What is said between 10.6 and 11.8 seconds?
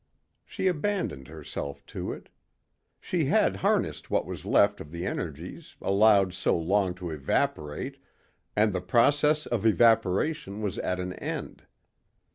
at an end.